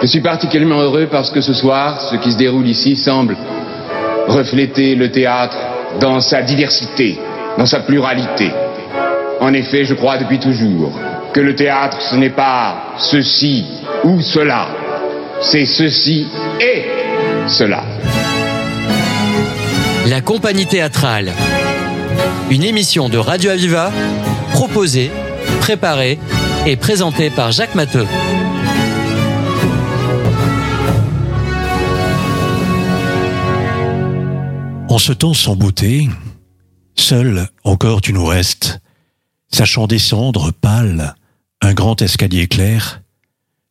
[0.00, 3.36] Je suis particulièrement heureux parce que ce soir, ce qui se déroule ici semble
[4.28, 5.56] refléter le théâtre
[6.00, 7.18] dans sa diversité,
[7.56, 8.52] dans sa pluralité.
[9.40, 10.92] En effet, je crois depuis toujours
[11.32, 13.64] que le théâtre, ce n'est pas ceci
[14.04, 14.68] ou cela,
[15.40, 16.28] c'est ceci
[16.60, 16.84] et
[17.48, 17.82] cela.
[20.06, 21.32] La compagnie théâtrale.
[22.50, 23.90] Une émission de Radio Aviva
[24.52, 25.10] proposée,
[25.60, 26.18] préparée
[26.66, 28.06] et présentée par Jacques Matteux.
[34.98, 36.08] En ce temps sans beauté,
[36.96, 38.80] seul encore tu nous restes,
[39.46, 41.14] sachant descendre pâle
[41.60, 43.00] un grand escalier clair,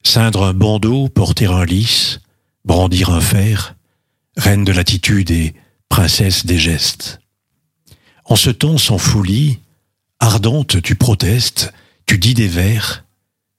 [0.06, 2.22] ceindre un bandeau, porter un lys,
[2.64, 3.76] brandir un fer,
[4.38, 5.54] reine de l'attitude et
[5.90, 7.20] princesse des gestes.
[8.24, 9.60] En ce temps sans folie,
[10.22, 11.74] ardente tu protestes,
[12.06, 13.04] tu dis des vers,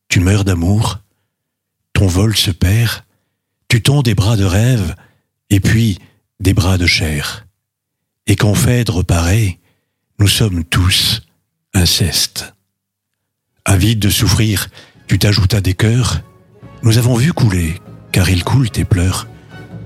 [0.08, 1.00] tu meurs d'amour,
[1.92, 3.04] ton vol se perd,
[3.68, 4.94] tu tends des bras de rêve,
[5.50, 5.98] et puis
[6.40, 7.44] des bras de chair.
[8.28, 9.58] Et quand Phèdre paraît,
[10.20, 11.22] nous sommes tous
[11.72, 12.54] incestes.
[13.64, 14.68] Avide de souffrir,
[15.06, 16.20] tu t'ajoutas des cœurs.
[16.82, 17.74] Nous avons vu couler,
[18.12, 19.26] car il coule tes pleurs,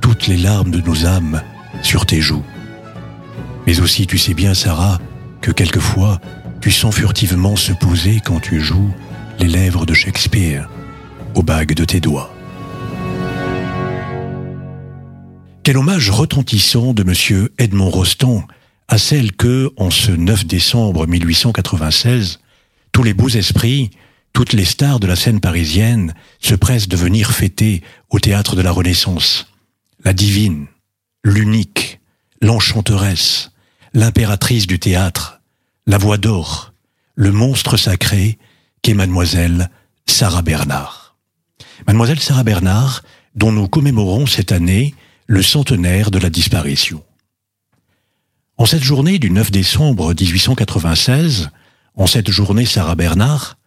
[0.01, 1.41] toutes les larmes de nos âmes
[1.83, 2.45] sur tes joues.
[3.69, 5.01] Mais aussi tu sais bien, Sarah,
[5.41, 6.21] que quelquefois
[6.61, 8.93] tu sens furtivement se poser quand tu joues
[9.39, 10.69] les lèvres de Shakespeare
[11.37, 12.35] aux bagues de tes doigts.
[15.65, 18.45] Quel hommage retentissant de monsieur Edmond Rostand
[18.89, 22.41] à celle que, en ce 9 décembre 1896,
[22.91, 23.91] tous les beaux esprits,
[24.33, 28.61] toutes les stars de la scène parisienne se pressent de venir fêter au théâtre de
[28.61, 29.53] la Renaissance.
[30.05, 30.67] La divine,
[31.23, 32.01] l'unique,
[32.41, 33.53] l'enchanteresse,
[33.95, 35.43] l'impératrice du théâtre,
[35.87, 36.73] la voix d'or,
[37.15, 38.37] le monstre sacré
[38.83, 39.71] qu'est mademoiselle
[40.07, 41.15] Sarah Bernard.
[41.87, 43.05] Mademoiselle Sarah Bernard,
[43.37, 44.93] dont nous commémorons cette année
[45.27, 47.03] le centenaire de la disparition.
[48.57, 51.51] En cette journée du 9 décembre 1896,
[51.97, 53.59] en cette journée Sarah Bernard,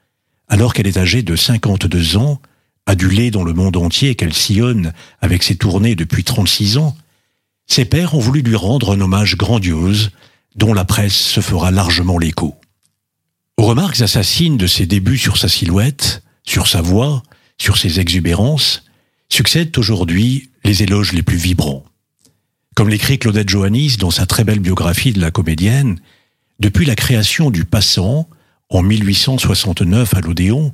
[0.48, 2.40] alors qu'elle est âgée de 52 ans,
[2.86, 6.96] adulée dans le monde entier qu'elle sillonne avec ses tournées depuis 36 ans,
[7.68, 10.12] ses pères ont voulu lui rendre un hommage grandiose
[10.56, 12.56] dont la presse se fera largement l'écho.
[13.58, 17.24] Aux remarques assassines de ses débuts sur sa silhouette, sur sa voix,
[17.58, 18.85] sur ses exubérances,
[19.30, 21.86] succèdent aujourd'hui les éloges les plus vibrants.
[22.76, 26.00] Comme l'écrit Claudette Johannis dans sa très belle biographie de la comédienne,
[26.60, 28.28] depuis la création du Passant,
[28.70, 30.74] en 1869 à l'Odéon,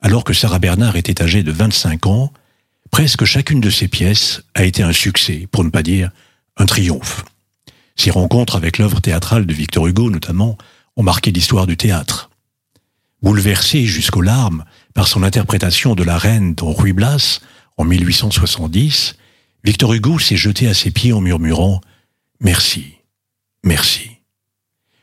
[0.00, 2.32] alors que Sarah Bernard était âgée de 25 ans,
[2.90, 6.10] presque chacune de ses pièces a été un succès, pour ne pas dire
[6.56, 7.24] un triomphe.
[7.96, 10.56] Ses rencontres avec l'œuvre théâtrale de Victor Hugo, notamment,
[10.96, 12.30] ont marqué l'histoire du théâtre.
[13.22, 17.40] Bouleversé jusqu'aux larmes par son interprétation de la reine dans Ruy Blas
[17.78, 19.16] en 1870,
[19.64, 21.76] Victor Hugo s'est jeté à ses pieds en murmurant⁇
[22.40, 22.96] Merci,
[23.64, 24.04] merci⁇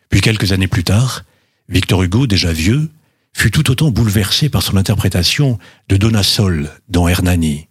[0.09, 1.23] Puis quelques années plus tard,
[1.69, 2.89] Victor Hugo, déjà vieux,
[3.33, 5.57] fut tout autant bouleversé par son interprétation
[5.89, 7.67] de Donna Sol dans Hernani.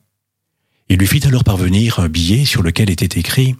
[0.89, 3.53] Il lui fit alors parvenir un billet sur lequel était écrit⁇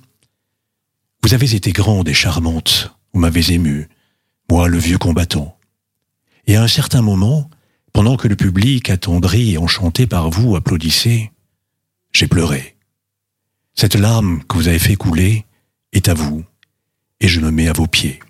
[1.23, 3.89] Vous avez été grande et charmante, vous m'avez ému,
[4.51, 5.59] moi le vieux combattant.
[6.47, 7.51] Et à un certain moment,
[7.93, 11.31] pendant que le public, attendri et enchanté par vous, applaudissait,
[12.15, 12.77] j'ai pleuré.
[13.75, 15.45] Cette larme que vous avez fait couler
[15.93, 16.45] est à vous,
[17.21, 18.21] et je me mets à vos pieds.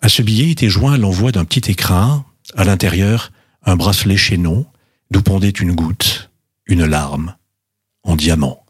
[0.00, 2.24] À ce billet était joint l'envoi d'un petit écrin,
[2.56, 3.30] à l'intérieur
[3.62, 4.66] un bracelet chaînon,
[5.10, 6.30] d'où pendait une goutte,
[6.66, 7.36] une larme,
[8.02, 8.64] en diamant.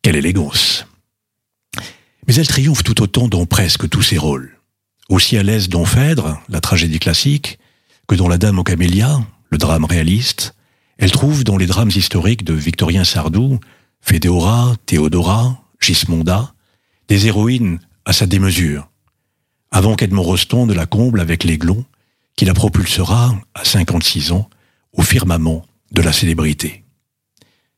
[0.00, 0.86] Quelle élégance
[2.26, 4.58] Mais elle triomphe tout autant dans presque tous ses rôles.
[5.08, 7.58] Aussi à l'aise dans Phèdre, la tragédie classique,
[8.08, 10.54] que dans La Dame aux camélias, le drame réaliste,
[11.02, 13.58] elle trouve dans les drames historiques de Victorien Sardou
[14.00, 16.54] Fédéora, Théodora, Gismonda,
[17.08, 18.88] des héroïnes à sa démesure,
[19.72, 21.84] avant qu'Edmond Rostand ne la comble avec l'aiglon
[22.36, 24.48] qui la propulsera, à 56 ans,
[24.92, 26.84] au firmament de la célébrité.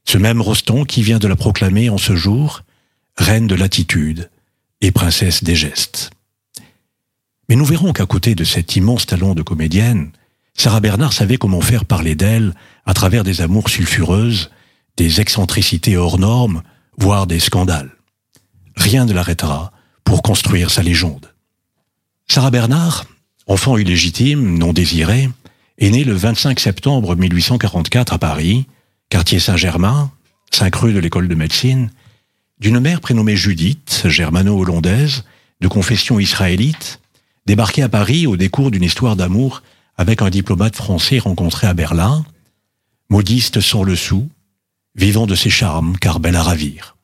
[0.04, 2.60] Ce même Rostand qui vient de la proclamer en ce jour
[3.16, 4.28] reine de l'attitude
[4.82, 6.10] et princesse des gestes.
[7.48, 10.12] Mais nous verrons qu'à côté de cet immense talent de comédienne,
[10.56, 12.54] Sarah Bernard savait comment faire parler d'elle
[12.86, 14.50] à travers des amours sulfureuses
[14.96, 16.62] des excentricités hors normes,
[16.96, 17.90] voire des scandales.
[18.76, 19.72] Rien ne l'arrêtera
[20.04, 21.34] pour construire sa légende.
[22.28, 23.04] Sarah Bernard,
[23.46, 25.28] enfant illégitime, non désiré,
[25.78, 28.66] est née le 25 septembre 1844 à Paris,
[29.08, 30.12] quartier Saint-Germain,
[30.52, 31.90] 5 rue de l'école de médecine,
[32.60, 35.24] d'une mère prénommée Judith, germano-hollandaise,
[35.60, 37.00] de confession israélite,
[37.46, 39.62] débarquée à Paris au décours d'une histoire d'amour
[39.96, 42.24] avec un diplomate français rencontré à Berlin,
[43.08, 44.28] modiste sans le sou,
[44.94, 46.96] vivant de ses charmes, car belle à ravir.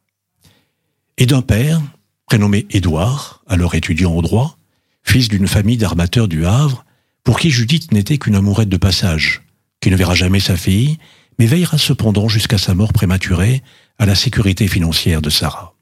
[1.18, 1.80] Et d'un père,
[2.26, 4.58] prénommé Édouard, alors étudiant au droit,
[5.02, 6.84] fils d'une famille d'armateurs du Havre,
[7.24, 9.42] pour qui Judith n'était qu'une amourette de passage,
[9.80, 10.98] qui ne verra jamais sa fille,
[11.38, 13.62] mais veillera cependant jusqu'à sa mort prématurée
[13.98, 15.74] à la sécurité financière de Sarah.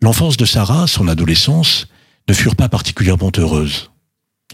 [0.00, 1.86] L'enfance de Sarah, son adolescence,
[2.28, 3.91] ne furent pas particulièrement heureuses.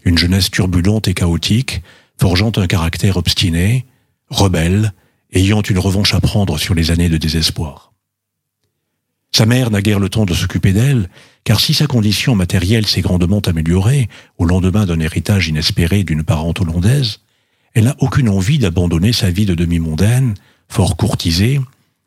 [0.09, 1.83] Une jeunesse turbulente et chaotique,
[2.19, 3.85] forgeant un caractère obstiné,
[4.31, 4.95] rebelle,
[5.35, 7.93] ayant une revanche à prendre sur les années de désespoir.
[9.33, 11.11] Sa mère n'a guère le temps de s'occuper d'elle,
[11.45, 14.09] car si sa condition matérielle s'est grandement améliorée
[14.39, 17.21] au lendemain d'un héritage inespéré d'une parente hollandaise,
[17.75, 20.33] elle n'a aucune envie d'abandonner sa vie de demi-mondaine,
[20.71, 21.61] fort courtisée,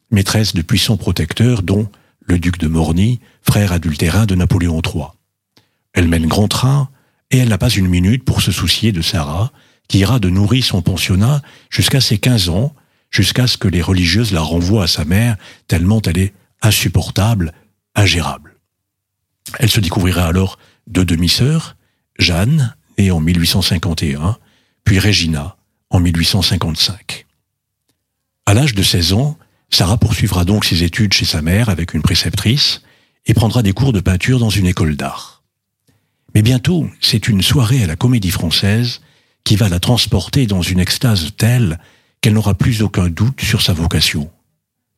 [0.09, 1.87] maîtresse de puissants protecteurs dont
[2.25, 5.03] le duc de Morny, frère adultérin de Napoléon III.
[5.93, 6.89] Elle mène grand train,
[7.31, 9.51] et elle n'a pas une minute pour se soucier de Sarah,
[9.87, 12.75] qui ira de nourrir son pensionnat jusqu'à ses 15 ans,
[13.09, 15.37] jusqu'à ce que les religieuses la renvoient à sa mère,
[15.67, 17.53] tellement elle est insupportable,
[17.95, 18.55] ingérable.
[19.59, 21.75] Elle se découvrira alors deux demi-sœurs,
[22.19, 24.37] Jeanne, née en 1851,
[24.83, 25.57] puis Regina,
[25.89, 27.25] en 1855.
[28.45, 29.37] À l'âge de 16 ans,
[29.69, 32.81] Sarah poursuivra donc ses études chez sa mère avec une préceptrice
[33.25, 35.30] et prendra des cours de peinture dans une école d'art.
[36.33, 39.01] Mais bientôt, c'est une soirée à la comédie française
[39.43, 41.79] qui va la transporter dans une extase telle
[42.21, 44.29] qu'elle n'aura plus aucun doute sur sa vocation.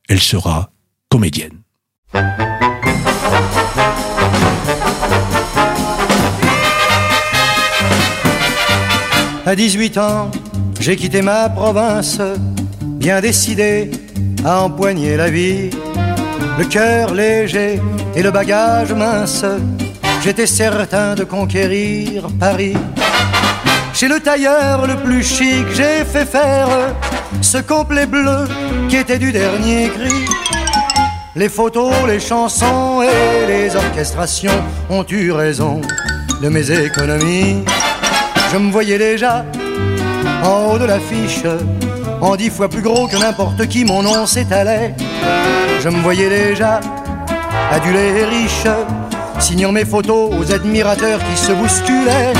[0.09, 0.71] Elle sera
[1.09, 1.59] comédienne.
[9.45, 10.31] À 18 ans,
[10.80, 12.19] j'ai quitté ma province,
[12.81, 13.91] bien décidé
[14.45, 15.69] à empoigner la vie.
[16.57, 17.80] Le cœur léger
[18.15, 19.45] et le bagage mince,
[20.24, 22.78] j'étais certain de conquérir Paris.
[23.94, 26.68] Chez le tailleur le plus chic, j'ai fait faire
[27.42, 28.48] ce complet bleu
[28.90, 30.25] qui était du dernier cri.
[31.36, 35.81] Les photos, les chansons et les orchestrations ont eu raison
[36.42, 37.64] de mes économies.
[38.52, 39.46] Je me voyais déjà
[40.44, 41.44] en haut de l'affiche,
[42.22, 44.96] en dix fois plus gros que n'importe qui, mon nom s'étalait.
[45.81, 46.80] Je me voyais déjà
[47.72, 48.68] adulé riche,
[49.44, 52.34] signant mes photos aux admirateurs qui se bousculaient.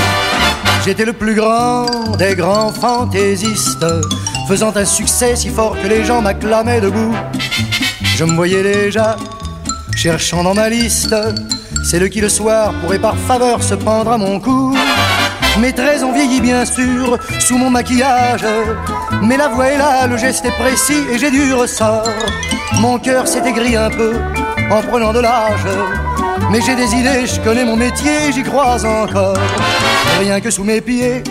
[0.86, 1.84] J'étais le plus grand
[2.16, 3.86] des grands fantaisistes,
[4.48, 7.14] faisant un succès si fort que les gens m'acclamaient debout.
[8.16, 9.16] Je me voyais déjà
[9.94, 11.14] cherchant dans ma liste
[11.84, 14.74] celle qui le soir pourrait par faveur se prendre à mon cou.
[15.60, 18.46] Mes traits ont vieilli bien sûr sous mon maquillage,
[19.22, 22.08] mais la voix est là, le geste est précis et j'ai du ressort.
[22.80, 24.14] Mon cœur s'est aigri un peu
[24.70, 25.66] en prenant de l'âge.
[26.50, 29.36] Mais j'ai des idées, je connais mon métier, j'y crois encore.
[30.20, 31.22] Rien que sous mes pieds,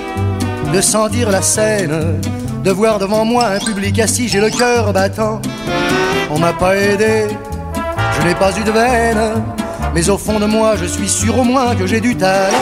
[0.74, 2.20] de sentir la scène,
[2.64, 5.42] de voir devant moi un public assis, j'ai le cœur battant.
[6.32, 7.28] On m'a pas aidé,
[8.20, 9.44] je n'ai pas eu de veine,
[9.94, 12.58] mais au fond de moi, je suis sûr au moins que j'ai du talent.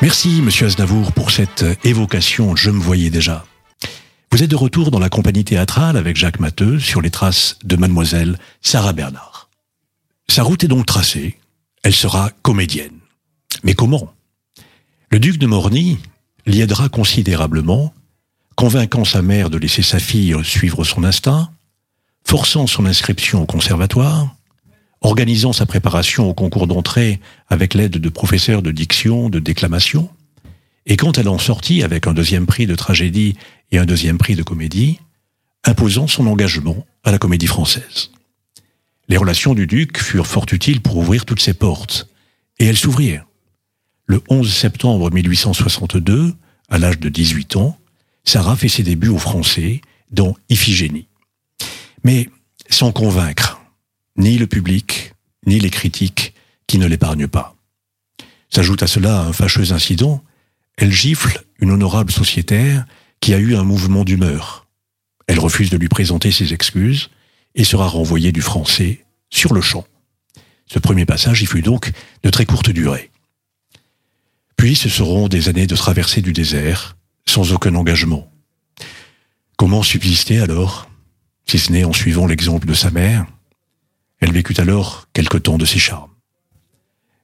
[0.00, 2.54] Merci, monsieur Aznavour, pour cette évocation.
[2.54, 3.44] Je me voyais déjà.
[4.30, 7.74] Vous êtes de retour dans la compagnie théâtrale avec Jacques Matteux sur les traces de
[7.74, 9.48] mademoiselle Sarah Bernard.
[10.28, 11.40] Sa route est donc tracée.
[11.82, 12.96] Elle sera comédienne.
[13.64, 14.12] Mais comment?
[15.10, 15.98] Le duc de Morny
[16.46, 17.92] l'y aidera considérablement,
[18.54, 21.50] convainquant sa mère de laisser sa fille suivre son instinct,
[22.24, 24.36] forçant son inscription au conservatoire,
[25.00, 30.10] organisant sa préparation au concours d'entrée avec l'aide de professeurs de diction, de déclamation,
[30.86, 33.36] et quand elle en sortit avec un deuxième prix de tragédie
[33.70, 34.98] et un deuxième prix de comédie,
[35.64, 38.10] imposant son engagement à la comédie française.
[39.08, 42.08] Les relations du duc furent fort utiles pour ouvrir toutes ces portes,
[42.58, 43.26] et elles s'ouvrirent.
[44.06, 46.34] Le 11 septembre 1862,
[46.70, 47.78] à l'âge de 18 ans,
[48.24, 51.08] Sarah fait ses débuts au français dans Iphigénie.
[52.04, 52.28] Mais
[52.70, 53.57] sans convaincre,
[54.18, 55.14] ni le public,
[55.46, 56.34] ni les critiques
[56.66, 57.56] qui ne l'épargnent pas.
[58.50, 60.22] S'ajoute à cela un fâcheux incident,
[60.76, 62.84] elle gifle une honorable sociétaire
[63.20, 64.66] qui a eu un mouvement d'humeur.
[65.26, 67.10] Elle refuse de lui présenter ses excuses
[67.54, 69.86] et sera renvoyée du français sur le champ.
[70.66, 73.10] Ce premier passage y fut donc de très courte durée.
[74.56, 76.96] Puis ce seront des années de traversée du désert,
[77.26, 78.30] sans aucun engagement.
[79.56, 80.90] Comment subsister alors,
[81.46, 83.26] si ce n'est en suivant l'exemple de sa mère?
[84.20, 86.10] Elle vécut alors quelque temps de ses charmes.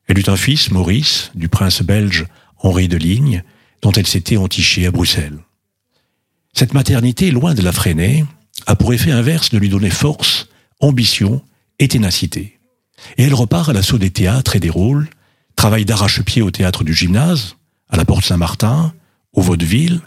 [0.07, 2.27] Elle eut un fils, Maurice, du prince belge
[2.59, 3.43] Henri de Ligne,
[3.83, 5.39] dont elle s'était entichée à Bruxelles.
[6.53, 8.25] Cette maternité, loin de la freiner,
[8.67, 10.49] a pour effet inverse de lui donner force,
[10.81, 11.43] ambition
[11.79, 12.59] et ténacité.
[13.17, 15.09] Et elle repart à l'assaut des théâtres et des rôles,
[15.57, 17.57] travaille d'arrache-pied au théâtre du gymnase,
[17.89, 18.95] à la Porte Saint-Martin,
[19.33, 20.01] au Vaudeville,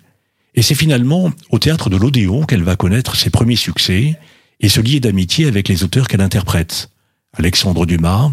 [0.55, 4.17] et c'est finalement au théâtre de l'Odéon qu'elle va connaître ses premiers succès
[4.59, 6.89] et se lier d'amitié avec les auteurs qu'elle interprète.
[7.33, 8.31] Alexandre Dumas,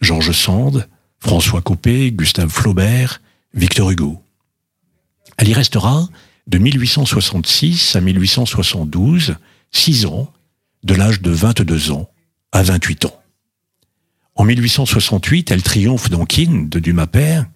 [0.00, 3.22] Georges Sand, François Copé, Gustave Flaubert,
[3.54, 4.22] Victor Hugo.
[5.38, 6.08] Elle y restera
[6.46, 9.36] de 1866 à 1872,
[9.72, 10.30] six ans,
[10.82, 12.10] de l'âge de 22 ans
[12.52, 13.20] à 28 ans.
[14.34, 17.46] En 1868, elle triomphe dans Kin de Dumas père,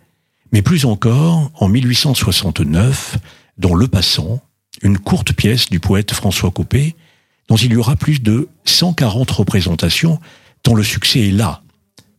[0.53, 3.19] mais plus encore en 1869
[3.59, 4.41] dans Le Passant,
[4.83, 6.95] une courte pièce du poète François Copé,
[7.49, 10.21] dont il y aura plus de 140 représentations,
[10.63, 11.63] tant le succès est là.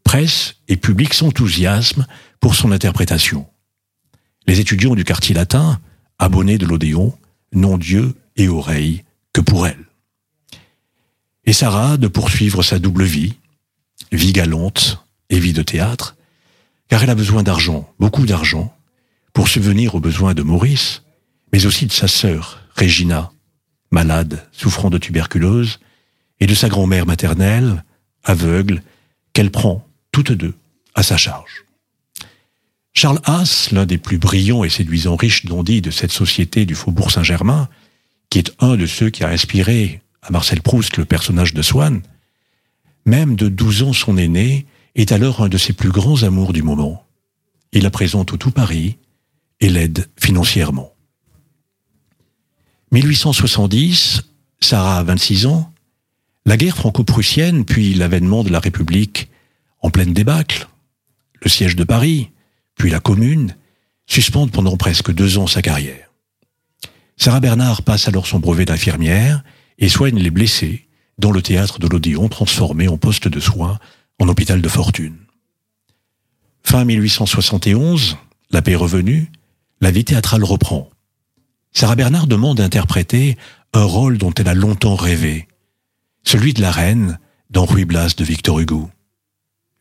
[0.04, 2.06] Presse et public s'enthousiasment
[2.40, 3.48] pour son interprétation.
[4.48, 5.80] Les étudiants du quartier latin,
[6.18, 7.18] abonnés de l'Odéon,
[7.54, 9.86] n'ont Dieu et oreille que pour elle.
[11.46, 13.36] Et Sarah de poursuivre sa double vie,
[14.12, 16.16] vie galante et vie de théâtre,
[16.88, 18.76] car elle a besoin d'argent, beaucoup d'argent,
[19.34, 21.04] pour subvenir aux besoins de Maurice,
[21.54, 23.32] mais aussi de sa sœur, Regina,
[23.92, 25.80] malade, souffrant de tuberculose,
[26.40, 27.84] et de sa grand-mère maternelle,
[28.24, 28.82] aveugle,
[29.34, 30.56] qu'elle prend toutes deux
[30.96, 31.66] à sa charge.
[32.94, 37.12] Charles Haas, l'un des plus brillants et séduisants riches d'Ondy de cette société du Faubourg
[37.12, 37.70] Saint-Germain,
[38.30, 42.02] qui est un de ceux qui a inspiré à Marcel Proust le personnage de Swann,
[43.06, 44.66] même de 12 ans son aîné,
[44.96, 47.06] est alors un de ses plus grands amours du moment.
[47.72, 48.98] Il la présente au tout Paris
[49.62, 50.94] et l'aide financièrement.
[52.92, 54.24] 1870,
[54.62, 55.72] Sarah a 26 ans,
[56.46, 59.30] la guerre franco-prussienne, puis l'avènement de la République
[59.82, 60.68] en pleine débâcle,
[61.42, 62.32] le siège de Paris,
[62.76, 63.56] puis la Commune,
[64.08, 66.10] suspendent pendant presque deux ans sa carrière.
[67.18, 69.44] Sarah Bernard passe alors son brevet d'infirmière
[69.78, 70.88] et soigne les blessés
[71.20, 73.78] dans le théâtre de l'Odéon transformé en poste de soins
[74.20, 75.18] en hôpital de fortune.
[76.64, 78.18] Fin 1871,
[78.52, 79.32] la paix revenue,
[79.82, 80.90] la vie théâtrale reprend.
[81.72, 83.38] Sarah Bernard demande d'interpréter
[83.74, 85.48] un rôle dont elle a longtemps rêvé,
[86.24, 88.90] celui de la reine dans Ruy Blas de Victor Hugo.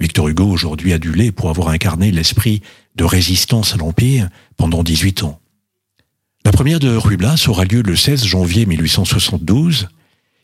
[0.00, 2.62] Victor Hugo, aujourd'hui adulé pour avoir incarné l'esprit
[2.94, 5.40] de résistance à l'Empire pendant 18 ans.
[6.44, 9.88] La première de Ruy Blas aura lieu le 16 janvier 1872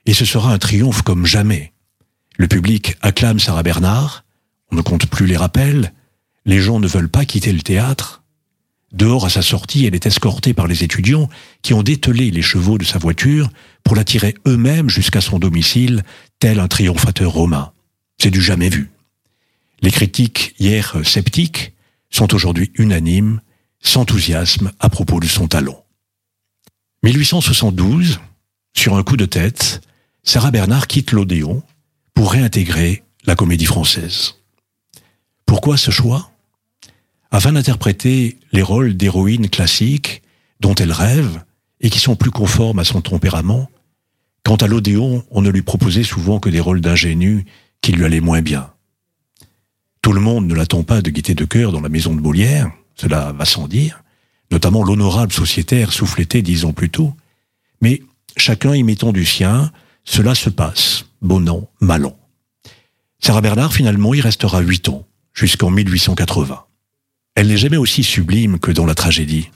[0.06, 1.72] et ce sera un triomphe comme jamais.
[2.36, 4.24] Le public acclame Sarah Bernard,
[4.72, 5.92] on ne compte plus les rappels,
[6.46, 8.23] les gens ne veulent pas quitter le théâtre,
[8.94, 11.28] Dehors à sa sortie, elle est escortée par les étudiants
[11.62, 13.50] qui ont dételé les chevaux de sa voiture
[13.82, 16.04] pour la tirer eux-mêmes jusqu'à son domicile,
[16.38, 17.72] tel un triomphateur romain.
[18.18, 18.92] C'est du jamais vu.
[19.82, 21.74] Les critiques, hier sceptiques,
[22.08, 23.40] sont aujourd'hui unanimes,
[23.80, 25.84] s'enthousiasment à propos de son talent.
[27.02, 28.20] 1872,
[28.74, 29.80] sur un coup de tête,
[30.22, 31.64] Sarah Bernard quitte l'Odéon
[32.14, 34.36] pour réintégrer la comédie française.
[35.46, 36.30] Pourquoi ce choix?
[37.34, 40.22] Afin d'interpréter les rôles d'héroïnes classiques
[40.60, 41.42] dont elle rêve
[41.80, 43.68] et qui sont plus conformes à son tempérament.
[44.44, 47.44] Quant à l'Odéon, on ne lui proposait souvent que des rôles d'ingénue
[47.80, 48.70] qui lui allaient moins bien.
[50.00, 52.70] Tout le monde ne l'attend pas de guetter de cœur dans la maison de Molière,
[52.94, 54.04] cela va sans dire,
[54.52, 57.14] notamment l'honorable sociétaire souffleté dix ans plus tôt,
[57.80, 58.00] mais
[58.36, 59.72] chacun y mettant du sien,
[60.04, 62.16] cela se passe, bon an, mal an.
[63.18, 66.64] Sarah Bernard, finalement, y restera huit ans, jusqu'en 1880.
[67.34, 69.50] Elle n'est jamais aussi sublime que dans la tragédie.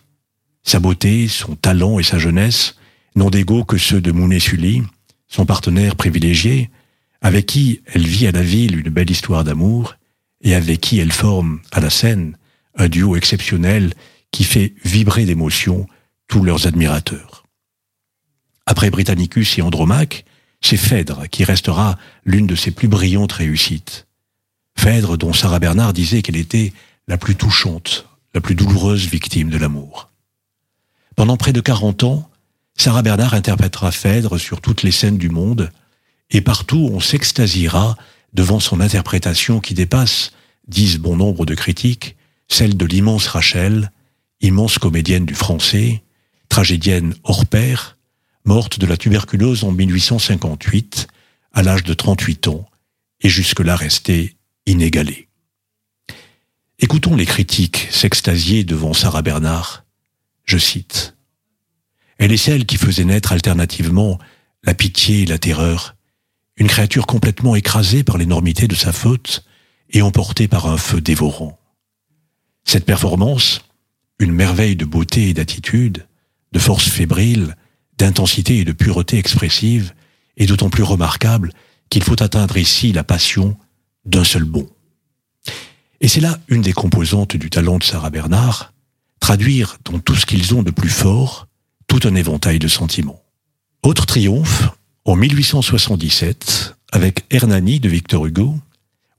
[0.65, 2.77] Sa beauté, son talent et sa jeunesse
[3.15, 4.83] n'ont d'égaux que ceux de Mounet Sully,
[5.29, 6.71] son partenaire privilégié,
[7.21, 9.97] avec qui elle vit à la ville une belle histoire d'amour,
[10.43, 12.37] et avec qui elle forme, à la scène,
[12.77, 13.93] un duo exceptionnel
[14.31, 15.87] qui fait vibrer d'émotion
[16.29, 17.45] tous leurs admirateurs.
[18.67, 20.25] Après Britannicus et Andromaque,
[20.61, 24.07] c'est Phèdre qui restera l'une de ses plus brillantes réussites.
[24.77, 26.73] Phèdre dont Sarah Bernard disait qu'elle était
[27.09, 30.11] la plus touchante, la plus douloureuse victime de l'amour.
[31.17, 32.31] Pendant près de 40 ans,
[32.77, 35.73] Sarah Bernard interprétera Phèdre sur toutes les scènes du monde,
[36.31, 37.97] et partout on s'extasiera
[38.35, 40.33] devant son interprétation qui dépasse,
[40.69, 42.15] disent bon nombre de critiques,
[42.47, 43.91] celle de l'immense Rachel,
[44.41, 46.03] immense comédienne du français,
[46.49, 47.97] tragédienne hors pair,
[48.45, 51.09] morte de la tuberculose en 1858,
[51.53, 52.69] à l'âge de 38 ans,
[53.23, 54.37] et jusque-là restée
[54.67, 55.28] inégalée.
[56.81, 59.85] Écoutons les critiques s'extasier devant Sarah Bernard.
[60.45, 61.17] Je cite.
[62.19, 64.17] Elle est celle qui faisait naître alternativement
[64.63, 65.97] la pitié et la terreur,
[66.57, 69.45] une créature complètement écrasée par l'énormité de sa faute
[69.91, 71.59] et emportée par un feu dévorant.
[72.63, 73.63] Cette performance,
[74.21, 76.07] une merveille de beauté et d'attitude,
[76.53, 77.57] de force fébrile,
[77.99, 79.95] d'intensité et de pureté expressive,
[80.37, 81.53] est d'autant plus remarquable
[81.91, 83.57] qu'il faut atteindre ici la passion
[84.05, 84.69] d'un seul bond.
[86.01, 88.73] Et c'est là une des composantes du talent de Sarah Bernard,
[89.21, 91.49] traduire dans tout ce qu'ils ont de plus fort
[91.89, 93.23] tout un éventail de sentiments.
[93.83, 94.69] Autre triomphe,
[95.05, 98.59] en 1877, avec Hernani de Victor Hugo,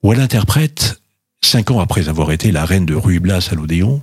[0.04, 1.02] où elle interprète,
[1.42, 4.02] cinq ans après avoir été la reine de Ruy Blas à l'Odéon,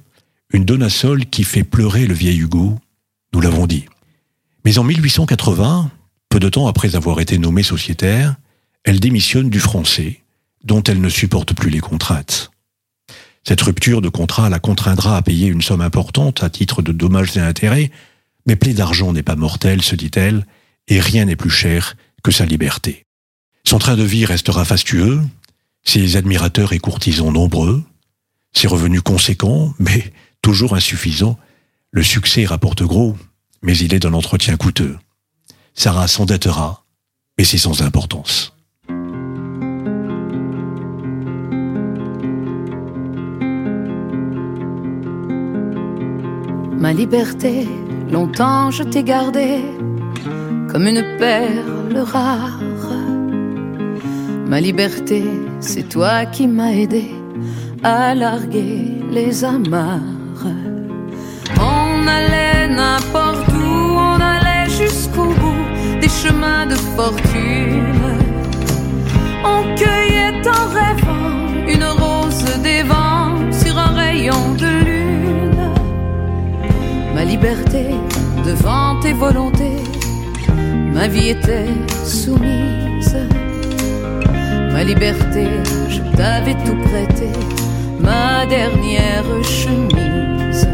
[0.52, 2.78] une Donna Sol qui fait pleurer le vieil Hugo,
[3.32, 3.86] nous l'avons dit.
[4.64, 5.90] Mais en 1880,
[6.28, 8.36] peu de temps après avoir été nommée sociétaire,
[8.84, 10.22] elle démissionne du français,
[10.64, 12.50] dont elle ne supporte plus les contraintes.
[13.46, 17.36] Cette rupture de contrat la contraindra à payer une somme importante à titre de dommages
[17.36, 17.92] et intérêts,
[18.44, 20.44] mais plaie d'argent n'est pas mortelle, se dit-elle,
[20.88, 23.06] et rien n'est plus cher que sa liberté.
[23.62, 25.20] Son train de vie restera fastueux,
[25.84, 27.84] ses admirateurs et courtisans nombreux,
[28.52, 30.12] ses revenus conséquents, mais
[30.42, 31.38] toujours insuffisants.
[31.92, 33.16] Le succès rapporte gros,
[33.62, 34.98] mais il est d'un entretien coûteux.
[35.72, 36.84] Sarah s'endettera,
[37.38, 38.55] mais c'est sans importance.
[46.86, 47.66] Ma liberté,
[48.12, 49.60] longtemps je t'ai gardée
[50.70, 52.60] comme une perle rare.
[54.46, 55.24] Ma liberté,
[55.58, 57.06] c'est toi qui m'as aidé
[57.82, 60.46] à larguer les amarres.
[61.58, 63.72] On allait n'importe où,
[64.12, 65.66] on allait jusqu'au bout
[66.00, 68.00] des chemins de fortune.
[69.44, 71.34] On cueillait en rêvant
[71.66, 73.05] une rose des vents
[77.26, 77.84] liberté
[78.44, 79.82] devant tes volontés
[80.96, 81.68] ma vie était
[82.04, 83.16] soumise.
[84.72, 85.44] Ma liberté,
[85.88, 87.28] je t'avais tout prêté,
[88.00, 90.66] ma dernière chemise.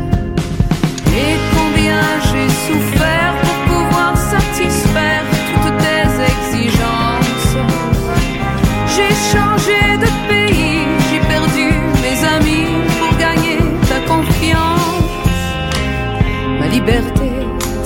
[1.22, 5.24] Et combien j'ai souffert pour pouvoir satisfaire
[5.62, 7.56] toutes tes exigences.
[8.94, 9.81] J'ai changé
[16.72, 17.30] liberté,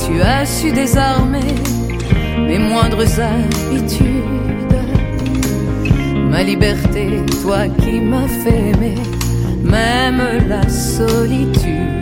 [0.06, 1.54] tu as su désarmer
[2.38, 4.76] mes moindres habitudes.
[6.30, 8.94] Ma liberté, toi qui m'as fait aimer,
[9.62, 11.95] même la solitude.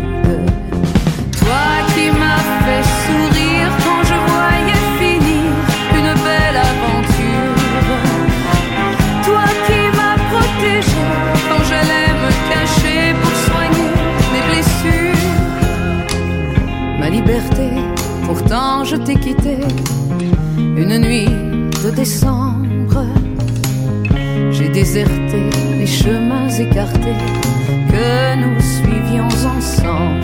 [18.27, 19.59] Pourtant je t'ai quitté
[20.59, 21.29] une nuit
[21.85, 23.05] de décembre,
[24.51, 27.19] j'ai déserté les chemins écartés
[27.91, 30.24] que nous suivions ensemble.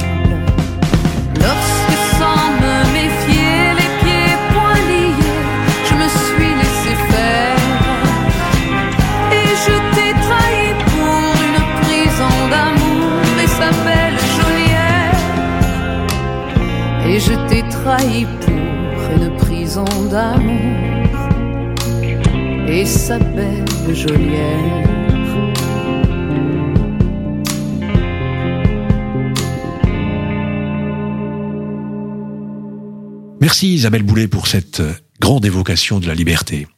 [33.41, 34.81] Merci Isabelle Boulet pour cette
[35.21, 36.69] grande évocation de la liberté.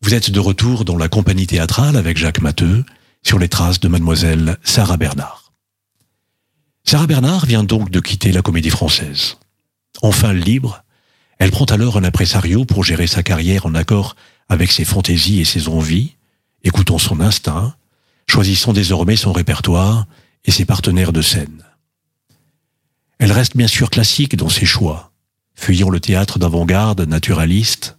[0.00, 2.84] Vous êtes de retour dans la compagnie théâtrale avec Jacques Matteux
[3.22, 5.52] sur les traces de mademoiselle Sarah Bernard.
[6.84, 9.36] Sarah Bernard vient donc de quitter la comédie française.
[10.00, 10.84] Enfin libre,
[11.38, 14.16] elle prend alors un impresario pour gérer sa carrière en accord
[14.50, 16.16] avec ses fantaisies et ses envies,
[16.64, 17.74] écoutant son instinct,
[18.28, 20.06] choisissant désormais son répertoire
[20.44, 21.64] et ses partenaires de scène.
[23.18, 25.12] Elle reste bien sûr classique dans ses choix,
[25.54, 27.96] fuyant le théâtre d'avant-garde naturaliste.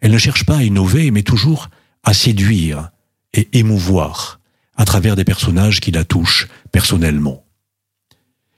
[0.00, 1.70] Elle ne cherche pas à innover, mais toujours
[2.02, 2.90] à séduire
[3.32, 4.40] et émouvoir
[4.76, 7.44] à travers des personnages qui la touchent personnellement.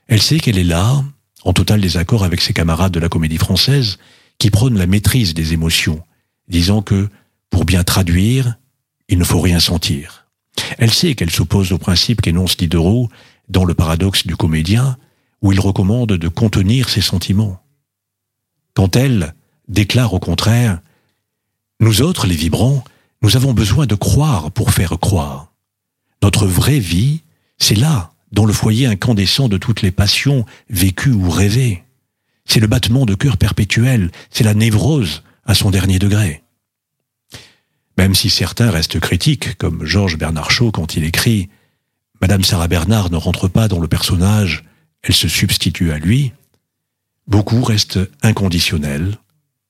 [0.07, 1.03] Elle sait qu'elle est là,
[1.43, 3.99] en total désaccord avec ses camarades de la comédie française,
[4.39, 6.03] qui prônent la maîtrise des émotions,
[6.47, 7.09] disant que,
[7.49, 8.57] pour bien traduire,
[9.07, 10.27] il ne faut rien sentir.
[10.77, 13.09] Elle sait qu'elle s'oppose au principe qu'énonce Diderot
[13.49, 14.97] dans le paradoxe du comédien,
[15.41, 17.61] où il recommande de contenir ses sentiments.
[18.73, 19.35] Quand elle
[19.67, 20.79] déclare au contraire,
[21.79, 22.83] nous autres, les vibrants,
[23.21, 25.51] nous avons besoin de croire pour faire croire.
[26.23, 27.21] Notre vraie vie,
[27.57, 31.83] c'est là, dans le foyer incandescent de toutes les passions vécues ou rêvées.
[32.45, 36.43] C'est le battement de cœur perpétuel, c'est la névrose à son dernier degré.
[37.97, 41.49] Même si certains restent critiques, comme Georges Bernard Shaw quand il écrit
[42.21, 44.63] Madame Sarah Bernard ne rentre pas dans le personnage,
[45.01, 46.33] elle se substitue à lui,
[47.27, 49.17] beaucoup restent inconditionnels,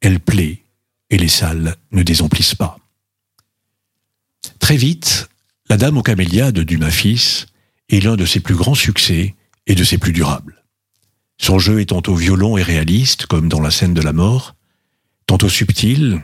[0.01, 0.63] elle plaît,
[1.09, 2.77] et les salles ne désemplissent pas.
[4.59, 5.29] Très vite,
[5.69, 7.47] La Dame aux camélias de Dumas fils
[7.89, 9.35] est l'un de ses plus grands succès
[9.67, 10.63] et de ses plus durables.
[11.37, 14.54] Son jeu est tantôt violent et réaliste, comme dans la scène de la mort,
[15.27, 16.21] tantôt subtil,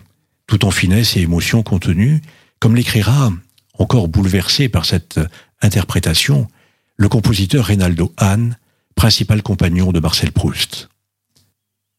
[0.47, 2.21] tout en finesse et émotion contenue,
[2.59, 3.31] comme l'écrira,
[3.77, 5.19] encore bouleversé par cette
[5.61, 6.47] interprétation,
[6.97, 8.57] le compositeur Reynaldo Hahn,
[8.95, 10.89] principal compagnon de Marcel Proust.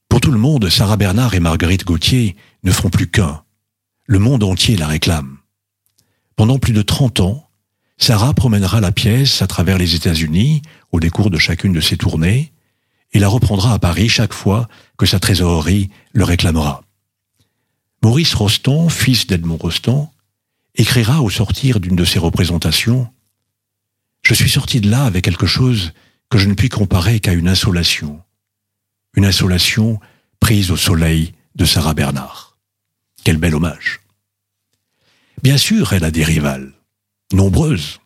[0.09, 3.43] Pour tout le monde, Sarah Bernard et Marguerite Gauthier ne font plus qu'un.
[4.05, 5.39] Le monde entier la réclame.
[6.37, 7.49] Pendant plus de 30 ans,
[7.99, 12.53] Sarah promènera la pièce à travers les États-Unis au décours de chacune de ses tournées
[13.13, 16.83] et la reprendra à Paris chaque fois que sa trésorerie le réclamera.
[18.03, 20.13] Maurice Rostand, fils d'Edmond Rostand,
[20.75, 23.13] écrira au sortir d'une de ses représentations
[24.23, 25.93] Je suis sorti de là avec quelque chose
[26.29, 28.21] que je ne puis comparer qu'à une insolation.
[29.15, 30.01] Une insolation
[30.41, 32.57] prise au soleil de Sarah Bernard.
[33.23, 34.01] Quel bel hommage.
[35.43, 36.73] Bien sûr, elle a des rivales,
[37.33, 38.01] nombreuses,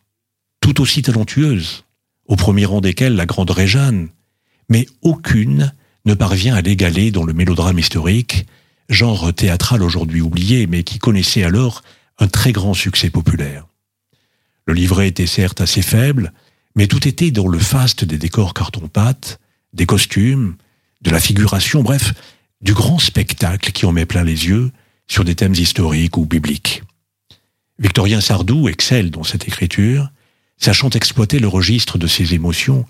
[0.59, 1.85] tout aussi talentueuses,
[2.27, 4.09] au premier rang desquelles la grande Réjeanne,
[4.69, 5.73] mais aucune
[6.05, 8.45] ne parvient à l'égaler dans le mélodrame historique,
[8.89, 11.83] genre théâtral aujourd'hui oublié, mais qui connaissait alors
[12.19, 13.67] un très grand succès populaire.
[14.65, 16.33] Le livret était certes assez faible,
[16.75, 19.39] mais tout était dans le faste des décors carton-pâte,
[19.73, 20.55] des costumes,
[21.01, 22.13] de la figuration, bref,
[22.61, 24.71] du grand spectacle qui en met plein les yeux
[25.07, 26.83] sur des thèmes historiques ou bibliques.
[27.79, 30.09] Victorien Sardou excelle dans cette écriture,
[30.57, 32.85] sachant exploiter le registre de ses émotions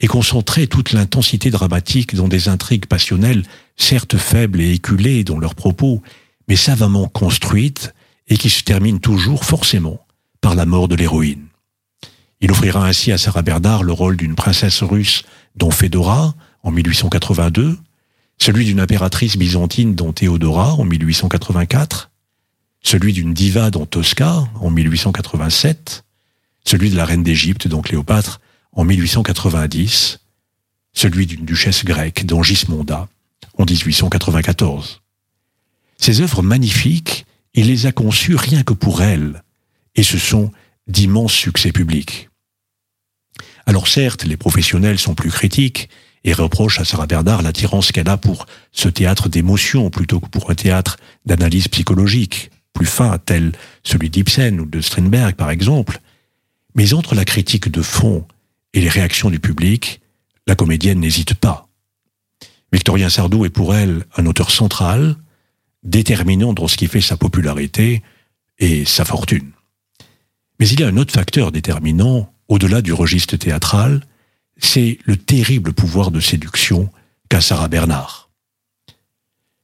[0.00, 3.44] et concentrer toute l'intensité dramatique dans des intrigues passionnelles,
[3.76, 6.02] certes faibles et éculées dans leurs propos,
[6.48, 7.94] mais savamment construites
[8.28, 10.04] et qui se terminent toujours forcément
[10.40, 11.46] par la mort de l'héroïne.
[12.40, 15.22] Il offrira ainsi à Sarah Bernard le rôle d'une princesse russe
[15.56, 17.78] dont Fedora en 1882,
[18.38, 22.10] celui d'une impératrice byzantine dont Théodora en 1884,
[22.82, 26.04] celui d'une diva dans Tosca en 1887,
[26.66, 28.40] celui de la reine d'Égypte dans Cléopâtre
[28.74, 30.20] en 1890,
[30.92, 33.08] celui d'une duchesse grecque dans Gismonda
[33.58, 35.02] en 1894.
[35.98, 39.42] Ces œuvres magnifiques, il les a conçues rien que pour elle,
[39.94, 40.50] et ce sont
[40.86, 42.28] d'immenses succès publics.
[43.66, 45.88] Alors certes, les professionnels sont plus critiques
[46.24, 50.50] et reprochent à Sarah Bernard l'attirance qu'elle a pour ce théâtre d'émotion plutôt que pour
[50.50, 53.52] un théâtre d'analyse psychologique plus fin, tel
[53.84, 56.00] celui d'Ibsen ou de Strindberg par exemple.
[56.74, 58.26] Mais entre la critique de fond
[58.74, 60.00] et les réactions du public,
[60.46, 61.68] la comédienne n'hésite pas.
[62.72, 65.16] Victorien Sardou est pour elle un auteur central,
[65.84, 68.02] déterminant dans ce qui fait sa popularité
[68.58, 69.52] et sa fortune.
[70.58, 74.04] Mais il y a un autre facteur déterminant, au-delà du registre théâtral,
[74.58, 76.90] c'est le terrible pouvoir de séduction
[77.28, 78.30] qu'a Sarah Bernard.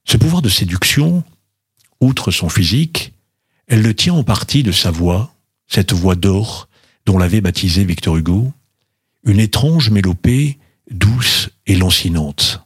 [0.05, 1.23] Ce pouvoir de séduction,
[1.99, 3.13] outre son physique,
[3.67, 5.33] elle le tient en partie de sa voix,
[5.67, 6.69] cette voix d'or
[7.05, 8.51] dont l'avait baptisé Victor Hugo,
[9.23, 10.57] une étrange mélopée
[10.89, 12.63] douce et lancinante.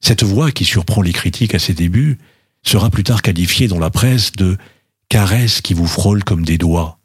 [0.00, 2.18] Cette voix qui surprend les critiques à ses débuts
[2.62, 4.56] sera plus tard qualifiée dans la presse de
[5.08, 6.98] caresse qui vous frôle comme des doigts,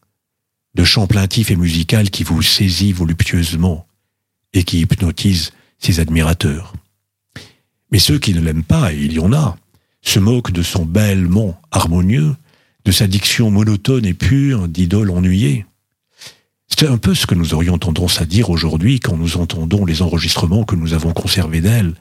[0.76, 3.88] de chant plaintif et musical qui vous saisit voluptueusement
[4.54, 6.74] et qui hypnotise ses admirateurs.
[7.92, 9.58] Mais ceux qui ne l'aiment pas, et il y en a,
[10.02, 12.36] se moquent de son bêlement harmonieux,
[12.86, 15.66] de sa diction monotone et pure d'idole ennuyée.
[16.68, 20.02] C'est un peu ce que nous aurions tendance à dire aujourd'hui quand nous entendons les
[20.02, 21.96] enregistrements que nous avons conservés d'elle.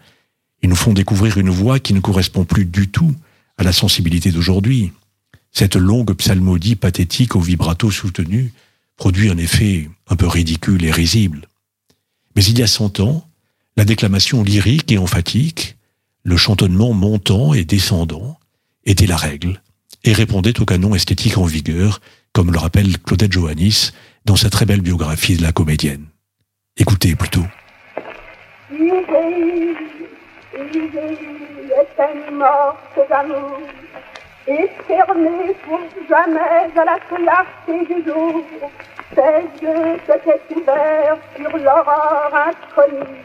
[0.62, 3.14] Ils nous font découvrir une voix qui ne correspond plus du tout
[3.56, 4.92] à la sensibilité d'aujourd'hui.
[5.52, 8.52] Cette longue psalmodie pathétique au vibrato soutenu
[8.96, 11.48] produit un effet un peu ridicule et risible.
[12.34, 13.26] Mais il y a cent ans,
[13.76, 15.76] la déclamation lyrique et emphatique,
[16.24, 18.38] le chantonnement montant et descendant
[18.84, 19.62] était la règle
[20.04, 22.00] et répondait au canon esthétique en vigueur,
[22.32, 23.92] comme le rappelle Claudette Johannis
[24.26, 26.06] dans sa très belle biographie de la comédienne.
[26.76, 27.46] Écoutez plutôt.
[34.48, 36.40] et fermé pour jamais
[36.76, 38.42] à la clarté du jour,
[39.14, 43.22] ses yeux s'étaient ouverts sur l'aurore inconnue.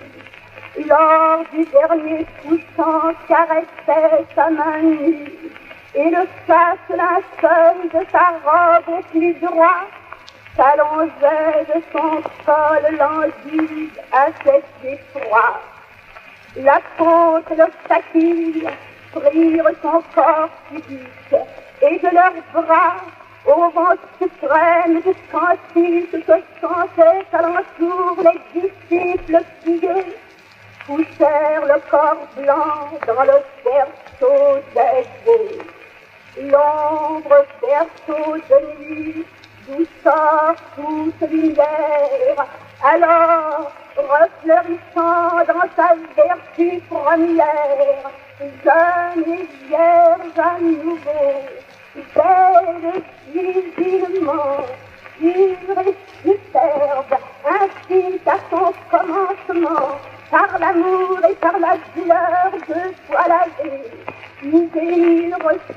[0.88, 5.32] Lors du dernier couchant caressait sa main nue,
[5.94, 9.88] et le chasse linceul de sa robe au plus droit
[10.56, 15.62] s'allongeait de son sol languide à cet effroi.
[16.58, 18.68] La côte le fatigues
[19.14, 21.36] prirent son corps physique,
[21.82, 22.98] et de leurs bras,
[23.46, 30.06] au vent suprême du cantique, se chantaient alentour les disciples pieux
[30.86, 39.26] poussèrent le corps blanc dans le berceau des l'ombre berceau de nuit,
[39.72, 42.46] d'où sort toute lumière.
[42.84, 51.00] Alors, refleurissant dans sa vertu première, jeune et vierge à nouveau,
[52.16, 53.04] belle
[53.34, 54.66] divinement,
[55.20, 63.26] pure et superbe, ainsi qu'à son commencement, par l'amour et par la douleur de toi
[63.28, 64.12] la vie,
[64.44, 64.70] nous